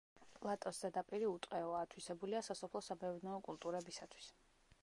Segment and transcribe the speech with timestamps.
[0.43, 4.33] პლატოს ზედაპირი უტყეოა, ათვისებულია სასოფლო-სამეურნეო კულტურებისათვის.